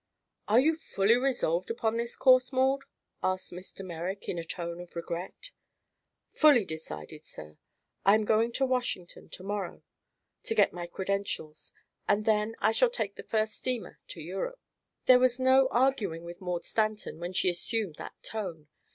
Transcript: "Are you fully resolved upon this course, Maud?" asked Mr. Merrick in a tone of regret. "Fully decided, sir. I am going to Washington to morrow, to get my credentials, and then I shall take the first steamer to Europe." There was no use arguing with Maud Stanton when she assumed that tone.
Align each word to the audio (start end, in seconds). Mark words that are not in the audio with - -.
"Are 0.47 0.59
you 0.59 0.73
fully 0.75 1.15
resolved 1.15 1.69
upon 1.69 1.95
this 1.97 2.15
course, 2.15 2.51
Maud?" 2.51 2.85
asked 3.21 3.51
Mr. 3.51 3.85
Merrick 3.85 4.27
in 4.27 4.39
a 4.39 4.43
tone 4.43 4.81
of 4.81 4.95
regret. 4.95 5.51
"Fully 6.31 6.65
decided, 6.65 7.23
sir. 7.23 7.59
I 8.03 8.15
am 8.15 8.25
going 8.25 8.51
to 8.53 8.65
Washington 8.65 9.29
to 9.29 9.43
morrow, 9.43 9.83
to 10.41 10.55
get 10.55 10.73
my 10.73 10.87
credentials, 10.87 11.71
and 12.07 12.25
then 12.25 12.55
I 12.57 12.71
shall 12.71 12.89
take 12.89 13.13
the 13.15 13.21
first 13.21 13.53
steamer 13.53 13.99
to 14.07 14.19
Europe." 14.21 14.59
There 15.05 15.19
was 15.19 15.39
no 15.39 15.65
use 15.65 15.67
arguing 15.69 16.23
with 16.23 16.41
Maud 16.41 16.65
Stanton 16.65 17.19
when 17.19 17.33
she 17.33 17.51
assumed 17.51 17.97
that 17.99 18.15
tone. 18.23 18.69